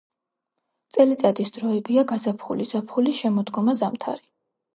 [0.95, 4.27] წელიწადის დროებია: გაზაფხული ზაფხული შემოდგომა ზამთარი